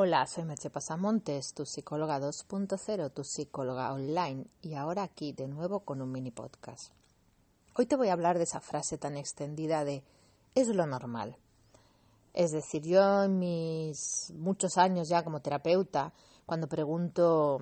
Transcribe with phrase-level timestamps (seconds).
[0.00, 5.80] Hola, soy Merche Pasamontes, tu psicóloga 2.0, tu psicóloga online, y ahora aquí de nuevo
[5.80, 6.92] con un mini podcast.
[7.74, 10.04] Hoy te voy a hablar de esa frase tan extendida de
[10.54, 11.36] es lo normal.
[12.32, 16.12] Es decir, yo en mis muchos años ya como terapeuta,
[16.46, 17.58] cuando pregunto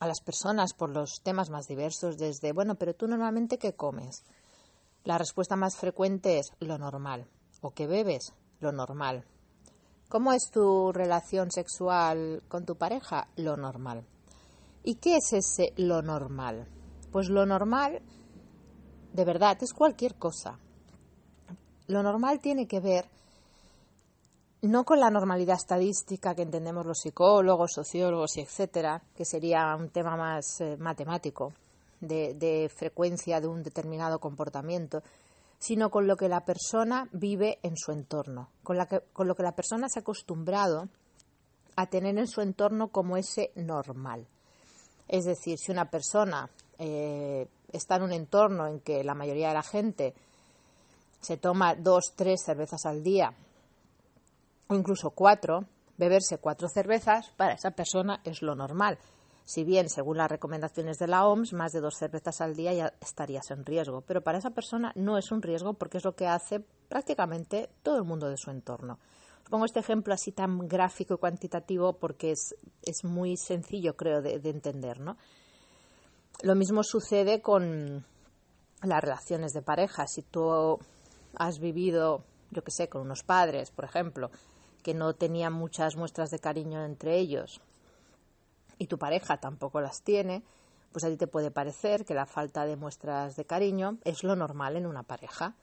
[0.00, 4.22] a las personas por los temas más diversos, desde, bueno, pero tú normalmente qué comes?
[5.02, 7.26] La respuesta más frecuente es lo normal.
[7.62, 8.34] ¿O qué bebes?
[8.60, 9.24] Lo normal
[10.08, 13.28] ¿Cómo es tu relación sexual con tu pareja?
[13.36, 14.06] Lo normal.
[14.82, 16.66] ¿Y qué es ese lo normal?
[17.12, 18.00] Pues lo normal,
[19.12, 20.58] de verdad, es cualquier cosa.
[21.88, 23.04] Lo normal tiene que ver
[24.62, 29.90] no con la normalidad estadística que entendemos los psicólogos, sociólogos y etcétera, que sería un
[29.90, 31.52] tema más eh, matemático
[32.00, 35.02] de, de frecuencia de un determinado comportamiento,
[35.58, 39.88] sino con lo que la persona vive en su entorno, con, lo que la persona
[39.88, 40.88] se ha acostumbrado
[41.76, 44.26] a tener en su entorno como ese normal.
[45.08, 49.54] Es decir, si una persona eh, está en un entorno en que la mayoría de
[49.54, 50.14] la gente
[51.20, 53.32] se toma dos, tres cervezas al día
[54.68, 55.64] o incluso cuatro,
[55.96, 58.98] beberse cuatro cervezas para esa persona es lo normal.
[59.48, 62.92] Si bien, según las recomendaciones de la OMS, más de dos cervezas al día ya
[63.00, 66.26] estarías en riesgo, pero para esa persona no es un riesgo porque es lo que
[66.26, 68.98] hace prácticamente todo el mundo de su entorno.
[69.42, 74.20] Os pongo este ejemplo así tan gráfico y cuantitativo porque es, es muy sencillo, creo,
[74.20, 75.16] de, de entender, ¿no?
[76.42, 78.04] Lo mismo sucede con
[78.82, 80.06] las relaciones de pareja.
[80.08, 80.78] Si tú
[81.36, 84.30] has vivido, yo qué sé, con unos padres, por ejemplo,
[84.82, 87.62] que no tenían muchas muestras de cariño entre ellos,
[88.78, 90.42] y tu pareja tampoco las tiene,
[90.92, 94.36] pues a ti te puede parecer que la falta de muestras de cariño es lo
[94.36, 95.54] normal en una pareja.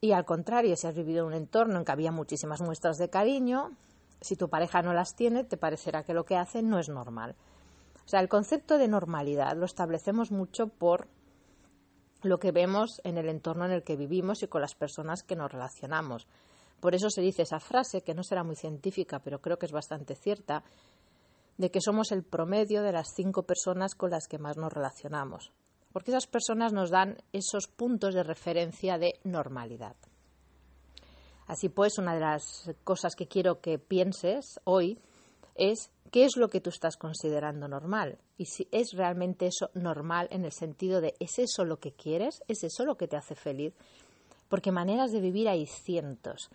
[0.00, 3.08] Y al contrario, si has vivido en un entorno en que había muchísimas muestras de
[3.08, 3.72] cariño,
[4.20, 7.34] si tu pareja no las tiene, te parecerá que lo que hace no es normal.
[8.04, 11.08] O sea, el concepto de normalidad lo establecemos mucho por
[12.22, 15.36] lo que vemos en el entorno en el que vivimos y con las personas que
[15.36, 16.26] nos relacionamos.
[16.80, 19.72] Por eso se dice esa frase, que no será muy científica, pero creo que es
[19.72, 20.62] bastante cierta,
[21.58, 25.52] de que somos el promedio de las cinco personas con las que más nos relacionamos,
[25.92, 29.96] porque esas personas nos dan esos puntos de referencia de normalidad.
[31.46, 34.98] Así pues, una de las cosas que quiero que pienses hoy
[35.54, 40.28] es qué es lo que tú estás considerando normal y si es realmente eso normal
[40.30, 42.42] en el sentido de ¿es eso lo que quieres?
[42.48, 43.74] ¿Es eso lo que te hace feliz?
[44.48, 46.50] Porque maneras de vivir hay cientos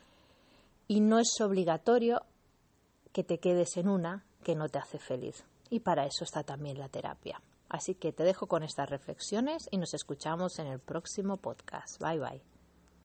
[0.88, 2.22] y no es obligatorio
[3.12, 5.44] que te quedes en una que no te hace feliz.
[5.70, 7.42] Y para eso está también la terapia.
[7.70, 12.02] Así que te dejo con estas reflexiones y nos escuchamos en el próximo podcast.
[12.02, 12.51] Bye bye.